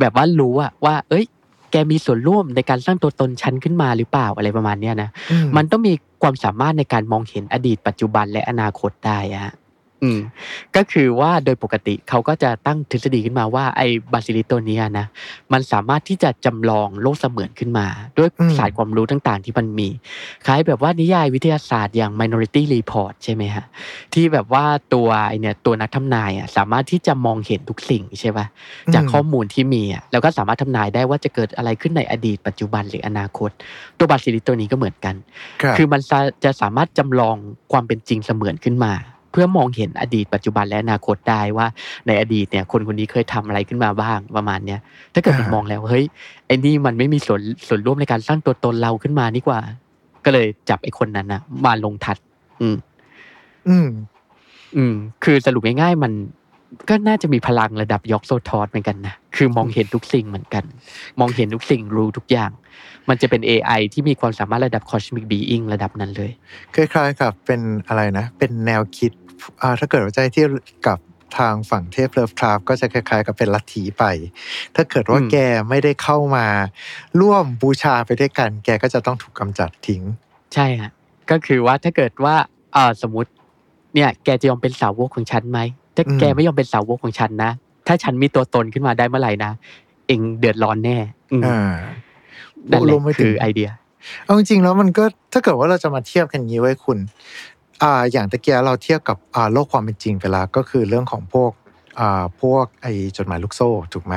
[0.00, 1.26] แบบว่ารู้อะว่า เอ้ย
[1.72, 9.61] แกมีส่วนร่วมในการสร้างตัวตนฉันขึ้นมาหรือเปล่าอะไรประมาณเนี้ยนะอืม มันต้องมีความสามารถในการมองเห็นอดีตปัจจุบันและอนาคตได้อะฮะอืม
[10.76, 15.06] ก็คือว่าโดยปกติเขาก็จะตั้งทฤษฎีขึ้นมาว่าไอ้ Basilisk ตัวเนี้ยนะ
[15.52, 17.86] มันสามารถที่จะจำลองโลกเสมือนขึ้นมา
[18.18, 19.88] ด้วยศาสตร์ความรู้ต่างๆ ที่มันมี
[20.46, 23.64] คล้ายแบบว่านิยายวิทยาศาสตร์อย่าง Minority Report ใช่ไหมฮะ
[24.14, 28.46] ที่แบบว่าตัวไอเนี่ยตัวนักทำนายอะสามารถที่จะมองเห็นทุกสิ่งใช่ปะ
[28.94, 33.50] จากข้อมูลที่มีอะแล้วก็สามารถทำนายได้ว่าจะเกิดอะไรขึ้นในอดีตปัจจุบันหรืออนาคต
[33.98, 35.14] ตัวบาซิลิสตัวนี้ก็เหมือนกัน
[35.62, 37.36] ครับคือมันจะจะสามารถจำลอง
[37.72, 38.92] ความเป็นจริงเสมือนขึ้นมา
[39.32, 41.66] เพื่อมองเห็นอดีตปัจจุบันและอนาคตได้ว่า
[42.06, 44.80] ในอดีตเนี่ยคนคนนี้เคยทำอะไรขึ้นมาบ้างประมาณเนี้ย
[45.14, 46.04] ถ้าเกิดมันอ่ามมองแล้วเฮ้ย
[46.46, 49.60] ไอ้นี่มันไม่มีส่วนส่วนร่วมในการสร้างตัวตนเราขึ้นมานี่กว่า
[50.24, 52.16] ก็เลยจับไอ้คนนั้นนะมาลงทัด
[52.60, 52.76] อืม
[53.68, 53.88] อืม
[54.76, 56.12] อืม คือสรุปง่ายๆมัน
[56.88, 60.64] ก็น่าจะมีพลังระดับยอกโซทอสเหมือนกันนะ คือมองเห็นทุกสิ่งเหมือนกัน
[61.20, 62.50] มองเห็นทุกสิ่งรู้ทุกอย่าง
[63.08, 66.30] มันจะเป็น AI ที่มีความสามารถระดับ cosmic being ระดับนั้นเลย
[66.74, 69.21] คล้ายๆกับเป็นอะไรนะ เป็นแนวคิดอ่า
[69.80, 70.50] ถ้าเกิดว่าใจเทียบ
[70.86, 70.98] กับ
[71.38, 74.04] ทางฝั่งเทพเลิฟคราฟก็จะคล้ายๆ กับเป็นลัทธิไป
[74.76, 75.36] ถ้าเกิดว่าอืมแก
[75.68, 76.46] ไม่ได้เข้ามา
[77.20, 80.02] ร่วมบูชาไปด้วยกัน แกก็จะต้องถูกกำจัดทิ้ง
[80.54, 80.90] ใช่ฮะ
[81.30, 82.34] ก็คือว่าถ้าเกิดว่า
[82.72, 83.30] เออสมมติ
[83.94, 85.58] เนี่ย แกจะยอมเป็นสาวกของฉันไหม
[85.96, 87.50] ถ้าอืมแกไม่ยอมเป็นสาวกของฉันนะ
[87.86, 89.52] ถ้าฉันมีตัวตนขึ้นมาได้เมื่อไหร่นะ
[90.06, 90.96] เองเดือดร้อนแน่
[91.32, 91.72] อืมอ่า
[92.70, 93.70] นั่นแหรละวมไปถึคืงอไอเดีย
[94.24, 96.98] เอาจริงๆแล้วมันก็ถ้าเกิดว่าเราจะมาเทียบกันอย่างนี้ไว้คุณ
[97.82, 101.50] อ่าอย่างตะเกียเราเทียบกับอ่าโลกความเป็นจริงไปแล้วก็คือเรื่องของพวก
[102.00, 104.14] อ่าพวกไอจดหมายลูกโซ่ถูกไหม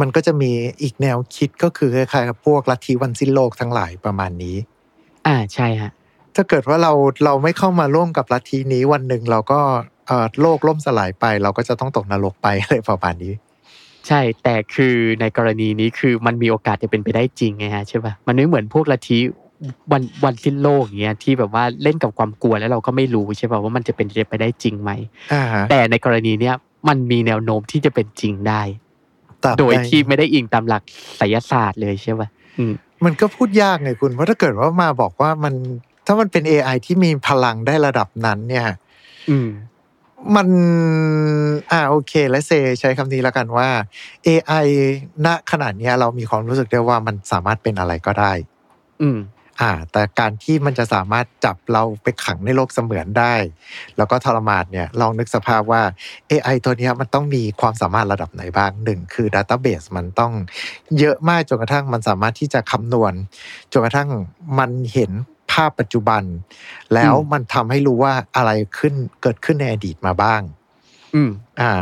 [0.00, 4.56] มันก็จะมีอีกแนวคิดก็คือคล้ายๆกับพวกลัทธิวันสิ้นโลกทั้งหลายประมาณนี้
[5.26, 5.90] อ่าใช่ฮะ
[6.36, 6.92] ถ้าเกิดว่าเรา
[7.24, 9.60] เราไม่เข้ามาร่วมกับลัทธินี้วันหนึ่งเราก็
[10.06, 13.34] เอ่อโลกล่มสลายไป เราก็จะต้องตกนรกไปอะไรประมาณนี้
[14.08, 19.18] ใช่แต่คือในกรณีนี้คือมันมีโอกาสจะเป็นไปได้จริงไงฮะใช่ป่ะมันไม่เหมือนพวกลัทธิ
[19.92, 24.90] วันวันสิ้นโลกอย่างเงี้ยที่แบบว่าเล่นกับความกลัวแล้วเราก็ไม่รู้ใช่ป่ะว่ามันจะเป็นไปได้จริงไหม
[25.32, 26.54] อ่าฮะแต่ในกรณีเนี้ย
[26.88, 28.62] มันมีแนวโน้มที่จะเป็นจริงได้
[29.44, 30.82] ตราบโดยใที่ไม่ได้อิงตามหลัก
[31.16, 32.72] ไสยศาสตร์เลยใช่ป่ะอืม
[33.04, 35.54] มันก็พูดยากไงคุณ เพราะถ้าเกิดว่ามาบอกว่ามัน
[36.06, 38.64] ถ้ามันเป็น AI ที่มีพลังได้ระดับนั้น เนี่ย
[39.30, 39.48] อืม
[40.36, 40.48] มัน
[41.70, 43.68] อ่าโอเค และเซใช้คำนี้แล้วกันว่า
[44.26, 44.66] AI
[45.26, 48.32] ณขนาดเนี้ยเรามีความรู้สึกได้ว่ามันสามารถเป็นอะไรก็ได้
[49.02, 49.18] อืม
[49.60, 53.34] อ่า แต่การที่มันจะสามารถจับเราไปขังในโลกเสมือนได้
[53.96, 55.82] แล้วก็ทรมานเนี่ยลองนึกสภาพว่า
[56.30, 60.32] AI ตัวเนี้ยมันต้องมีความสามารถระดับไหนบ้างหนึ่งคือ Database มันต้อง
[60.98, 63.12] เยอะมากจนกระทั่งมันสามารถที่จะคำนวณ
[63.72, 64.08] จนกระทั่ง
[64.58, 65.10] มันเห็น
[65.52, 66.22] ภาพปัจจุบัน
[66.94, 70.42] แล้วอืมมันทำให้รู้ว่าอะไรขึ้นเกิดขึ้นในอดีตมาบ้าง
[71.14, 71.72] อืม อ่า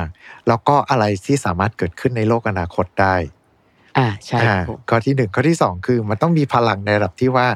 [0.49, 3.17] แล้วก็อะไรที่สามารถเกิดขึ้นในโลกอนาคตได้
[3.99, 7.47] อ่าใช่คอ่ารับผมข้อที่หนึ่งข้อที่สองคือมันต้องมีพลังในระดับที่ว่า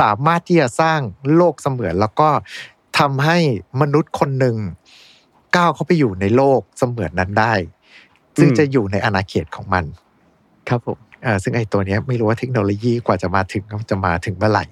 [0.00, 1.00] สามารถที่จะสร้าง
[1.36, 2.28] โลกเสมือน แล้วก็
[2.98, 3.38] ทำให้
[3.80, 4.56] มนุษย์คนหนึ่ง
[5.56, 7.54] ก้าวเข้าไปอยู่ในโลกเสมือนนั้นได้
[8.40, 9.84] ซึ่งจะอยู่ในอาณาเขตของมัน
[10.68, 14.64] ครับผมอ่าซึ่งไอ้ตัวเนี้ยไม่รู้ว่าเทคโนโลยีกว่าจะมาถึงจะมาถึงเมื่อไหร่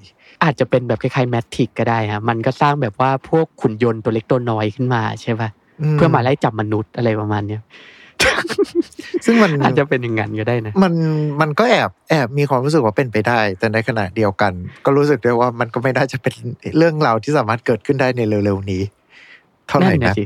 [0.44, 5.48] อาจจะเป็นแบบคล้ายๆแมทริกก็ได้ฮะมันก็สร้างแบบว่าพวกขุนยนต์ตัวเล็กตัวน้อยขึ้นมาใช่ป่ะ
[5.92, 7.62] เพื่อมาไล่จับมนุษย์อะไรประมาณเนี้ย
[9.24, 10.92] ซึ่งมันอาจจะเป็นอย่างนั้นก็ได้นะ มัน
[11.40, 14.52] มันก็แอบแอบมีความรู้สึกว่าเป็นไปได้ แต่ในขณะเดียวกัน
[14.84, 16.34] ก็รู้สึกด้วยว่ามันก็ไม่น่าจะเป็น
[16.78, 18.82] เรื่องราวที่สามารถเกิดขึ้นได้ในเร็วๆนี้
[19.68, 20.24] เท่าไหร่นั่นนะสิ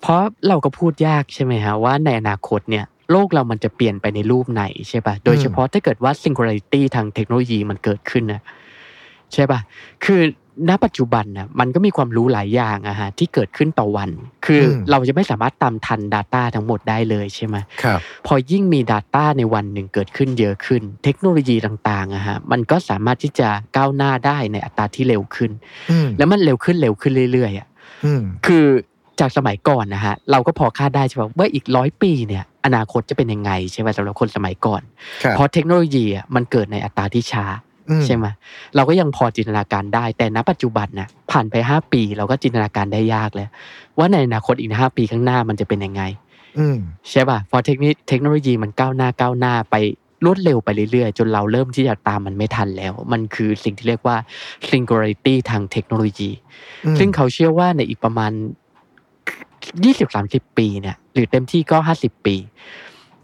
[0.00, 8.40] เพราะเราก็พูดยากใช่ไหมฮะว่าในอนาคตเนี่ยโลกเรามันจะเปลี่ยนไปในรูปไหนใช่ป่ะ โดยเฉพาะถ้าเกิดว่า singularity ทางเทคโนโลยีมันเกิดขึ้นนะ
[9.32, 9.60] ใช่ป่ะ
[10.04, 10.20] คือ
[10.68, 14.10] ณปัจจุบันนะมันก็มีความรู้หลายอย่างอะฮะที่เกิดขึ้นต่อวัน
[14.46, 25.50] คืออมเราจะไม่สามารถตามทัน Data ทั้งหมดได้เลยใช่ไหมครับพอยิ่งมี Data ในวันหนึ่งเกิดขึ้นเยอะขึ้น เทคโนโลยีต่างๆอะฮะมันก็สามารถที่จะก้าวหน้าได้ในอัตราที่เร็วขึ้น
[25.90, 27.68] อืมแล้วมันเร็วขึ้นเร็วขึ้นเรื่อยๆอะ
[28.04, 28.66] อืมคือ
[29.20, 34.82] จากสมัยก่อนนะฮะเราก็พอคาดได้ใช่ป่ะว่าอีกร้อยปีเนี่ยอนาคตจะเป็นยังไงใช่ไหมสำหรับคนสมัยก่อน
[35.22, 37.71] ครับเพราะเทคโนโลยีอะมันเกิดในอัตราที่ช้าอื
[38.06, 38.26] ใช่ไหม
[38.74, 43.48] เราก็ยังพอจินตนาการได้ แต่ณปัจจุบันนะผ่านไปห้าปี เราก็จินตนาการได้ยากแล้ว
[43.98, 46.02] ว่าในอนาคตอีกห้าปีข้างหน้ามันจะเป็นยังไง
[46.58, 46.78] อืม
[47.10, 49.76] ใช่ป่ะเพราะเทคนิคเทคโนโลยีมันก้าวหน้าก้าวหน้าไป
[50.24, 54.16] รวดเร็วไปเรื่อยๆ จนเราเริ่มที่จะตามมันไม่ทันแล้ว มันคือสิ่งที่เรียกว่า
[54.70, 56.30] singularity ทางเทคโนโลยี
[56.84, 58.32] อืมซึ่งเขาเชื่อว่าในอีกประมาณ
[59.84, 62.36] 20-30ปีเนี่ย หรือเต็มที่ก็50ปี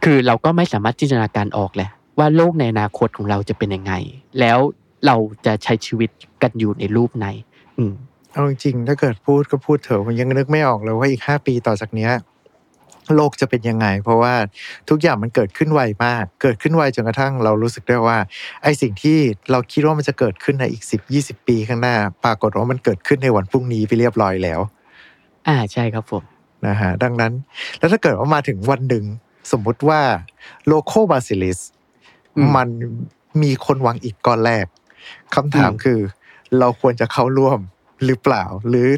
[0.04, 3.92] คือเราก็ไม่สามารถจินตนาการออกแหละ ว่าโลกในอนาคตของเราจะเป็นยังไง
[4.40, 4.58] แล้ว
[5.06, 6.10] เราจะใช้ชีวิต
[6.42, 7.26] กันอยู่ในรูปไหน
[7.78, 7.92] อืม
[8.32, 12.12] เอาจริงๆถ้าเกิดพูดก็พูดเถอะมันยังนึกไม่ออกเลยว่าอีกห้าปีต่อจากเนี้ย
[13.16, 14.34] โลกจะเป็นยังไง เพราะว่า
[14.88, 18.18] ทุกอย่างมันเกิดขึ้นไวมาก เกิดขึ้นไวจนกระทั่งเรารู้สึกได้ว่า
[18.62, 19.18] ไอ้สิ่งที่
[19.50, 24.60] เราคิดว่ามันจะเกิดขึ้นในอีกสิบยี่สิบปีข้างหน้า ปรากฏว่ามันเกิดขึ้นในวันพรุ่งนี้ไปเรียบร้อยแล้ว
[25.48, 26.22] อ่าใช่ครับผม
[26.66, 27.32] นะฮะดังนั้น
[27.78, 29.04] แล้วถ้าเกิดว่ามาถึงวันหนึ่ง
[29.52, 30.00] สมมุติว่า
[30.66, 31.77] Roko Basilisk อื
[32.46, 32.68] มมัน
[33.42, 34.66] มีคนวางอิฐก้อนแรก
[35.34, 35.98] คำถามอืมคือ
[36.58, 37.58] เราควรจะเข้าร่วม
[38.04, 38.88] หรือเปล่า หรือ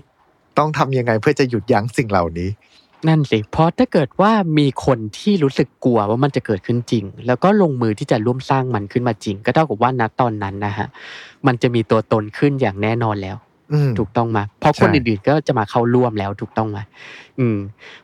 [0.58, 2.50] ต้องทำยังไงเพื่อจะหยุดยั้งสิ่งเหล่านี้
[3.08, 10.88] นั่นสิเพราะถ้าเกิดว่ามีคนที่รู้สึกกลัวว่ามันจะเกิดขึ้นจริง แล้วก็ลงมือที่จะร่วมสร้างมันขึ้นมาจริง ก็เท่ากับว่าณตอนนั้นนะฮะ
[11.46, 13.36] มันจะมีตัวตนขึ้นอย่างแน่นอนแล้ว
[13.72, 16.78] อืมถูกต้องไหมเพราะคนใช่อื่นๆก็จะมาเข้าร่วมแล้วถูกต้องไหม
[17.38, 17.58] อืม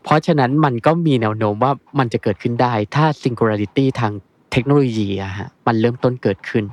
[0.04, 4.12] เพราะฉะนั้นมันก็มีแนวโน้มว่ามันจะเกิดขึ้นได้ ถ้า singularity ทาง
[4.52, 6.64] เทคโนโลยีอะฮะมันเริ่มต้นเกิดขึ้น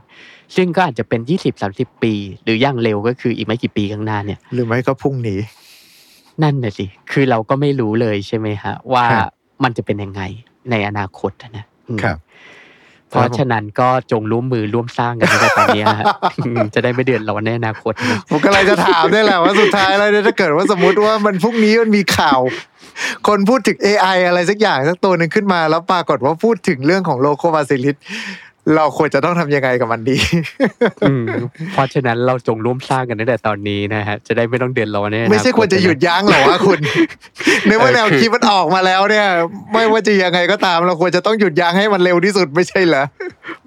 [0.55, 1.21] ซึ่งก็อาจจะเป็น
[1.61, 5.39] 20-30 ปี หรืออย่างเร็วก็คืออีกไม่กี่ปีข้างหน้าเนี่ย หรือไม่ก็พรุ่งนี้
[6.43, 9.29] นั่นน่ะสิ คือเราก็ไม่รู้เลยใช่ไหมฮะว่าครับ
[9.63, 10.21] มันจะเป็นยังไง
[10.71, 12.17] ในอนาคตนะอืมครับ
[13.13, 16.05] เพราะฉะนั้นก็จงร่วมมือร่วมสร้างกันในตอนนี้ฮะ
[16.45, 22.39] อืมจะได้ไม่เดือดร้อนในอนาคตนะผมก็เลยจะถามได้แหละว่าสุดท้ายแล้วเนี่ยถ้าเกิดว่าสมมติว่ามันพรุ่งนี้มันมีข่าว
[23.27, 27.95] คนพูดถึง AI อะไรสักอย่างสักตัวหนึ่งขึ้นมา แล้วปรากฏว่าพูดถึงเรื่องของโลโคบาซิลิส
[28.75, 30.17] เราควรจะต้องทำยังไงกับมันดี
[31.03, 31.25] อืม
[31.73, 36.79] เพราะฉะนั้นเราจงร่วมสร้างกันตั้งแต่ตอนนี้นะฮะ จะได้ไม่ต้องเดือดร้อนในอนาตไม่ใช่ควรจะหยุดยั้งหรอวะคุณ
[37.67, 39.27] ในเมื่อแนวคิดมันออกมาแล้วเนี่ย
[39.73, 43.03] ไม่ว่าจะยังไงก็ตาม เราควรจะต้องหยุดยั้งให้มันเร็วที่สุดไม่ใช่เหรอ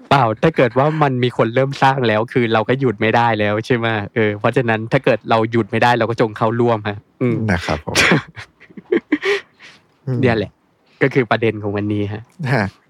[0.09, 7.95] เปล่าถ้าเกิดว่ามันมีคนเริ่มสร้างแล้ว คือเราก็หยุดไม่ได้แล้วใช่ไหมเออเพราะฉะนั้นถ้าเกิดเราหยุดไม่ได้เราก็จงเข้าร่วมฮะอืมนะครับผม
[10.21, 10.51] เนี่ยแหละ
[11.01, 12.23] ก็คือประเด็นของวันนี้ฮะ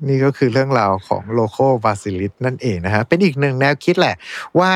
[0.08, 4.16] นี่ก็คือเรื่องราวของโลโ o บาซิลิสนั่นเองนะฮะเป็นอีกหนึ่งแนวคิดแหละ
[4.60, 4.74] ว่า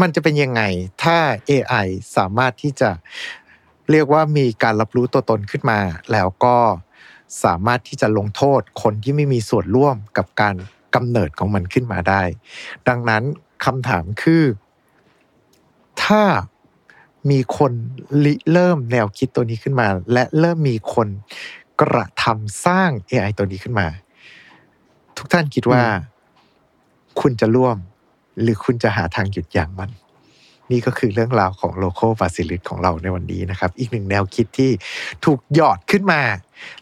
[0.00, 0.62] มันจะเป็นยังไง
[1.02, 1.18] ถ้า
[1.50, 2.90] AI สามารถที่จะ
[3.90, 5.80] เรียกว่ามีการรับรู้ตัวตนขึ้นมา
[6.12, 6.56] แล้วก็
[7.44, 10.54] สามารถที่จะลงโทษคนที่ไม่มีส่วนร่วมกับการ
[10.94, 12.22] กำเนิดของมันขึ้นมาได้
[12.88, 13.22] ดังนั้น
[13.64, 14.44] คำถามคือ
[16.04, 16.22] ถ้า
[17.30, 17.72] มีคน
[18.52, 21.08] เริ่มแนวคิดตัวนี้ขึ้นมา และเริ่มมีคน
[21.80, 23.88] กระทำสร้าง AI ตัวนี้ขึ้นมา
[25.16, 25.82] ทุกท่านคิดว่า
[27.20, 27.76] คุณจะร่วม
[28.40, 29.90] หรือคุณจะหาทางหยุดยั้งมัน
[30.70, 34.70] นี่ก็คือเรื่องราวของ Roko's Basilisk ของเราในวันนี้นะครับ อีกหนึ่งแนวคิดที่
[35.24, 36.22] ถูกหยอดขึ้นมา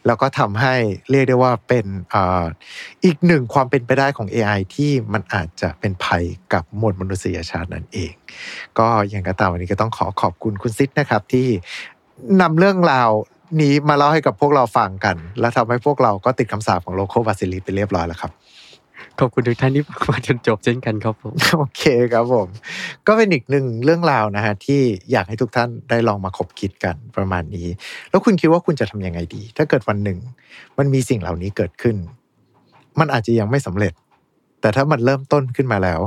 [0.06, 0.74] แล้วก็ทำให้
[1.10, 2.44] เรียกได้ว่าเป็นเออ
[3.04, 8.12] อีกหนึ่งความเป็นไปได้ของ AI ที่มันอาจจะเป็นภัยกับมวลมนุษยชาตินั่นเอง
[8.78, 11.48] ก็อย่างก็ตามวันนี้ก็ต้องขอขอบคุณคุณซิดนะครับที่
[12.40, 13.10] นำเรื่องราว
[13.60, 18.32] นี้มาเล่าให้กับพวกเราฟังกัน และทำให้พวกเราก็ติดคำสาปของ Roko's Basilisk ไปเรียบร้อยแล้วครับ
[19.18, 22.48] ขอบคุณทุกท่านที่ฟังมาจนจบเช่นกันครับผมโอเคครับผม
[23.06, 24.80] ก็เป็นอีกหนึ่งเรื่องราวนะฮะที่
[25.12, 27.66] อยากให้ทุกท่านได้ลองมาขบคิดกันประมาณนี้
[28.10, 30.18] แล้วคุณคิดว่าคุณจะทำยังไงดี ถ้าเกิดวันหนึ่ง
[30.78, 31.96] มันมีสิ่งเหล่านี้เกิดขึ้น
[33.00, 33.92] มันอาจจะยังไม่สำเร็จ
[34.60, 36.00] แต่ถ้ามันเริ่มต้นขึ้นมาแล้ว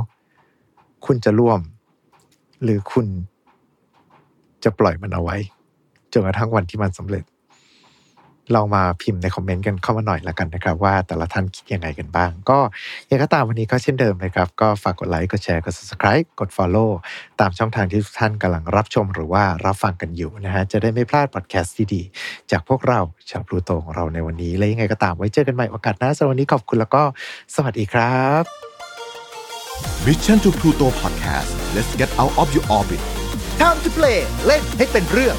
[1.06, 1.60] คุณจะร่วม
[2.62, 3.06] หรือคุณ
[4.64, 5.36] จะปล่อยมันเอาไว้
[6.12, 7.24] จนกระทั่งวันที่มันสำเร็จ
[8.56, 12.58] ลองมาพิมพ์ในคอมเมนต์กันเข้ามาหน่อยละกันนะครับ ว่าแต่ละท่านคิดยังไงกันบ้าง ก็
[13.10, 16.90] ยังก็ตามวันนี้ก็เช่นเดิมเลยครับ ก็ฝากกดไลค์กดแชร์กด subscribe กด follow
[17.40, 27.02] ตามช่องทางที่ทุกท่านกำลังรับชมหรือว่ารับฟังกันอยู่นะฮะจะได้ไม่พลาดพอดแคสต์ดีๆจากพวกเราชาวพลูโตของเราในวันนี้และยังไงก็ตามไว้เจอกันใหม่โอกาสหน้าสำหรับวันนี้ขอบคุณแล้วก็
[27.54, 28.44] สวัสดีครับ
[30.06, 33.02] Mission to Pluto Podcast let's get out of your orbit
[33.60, 35.36] Time to play เล่นให้เป็นเรื่อง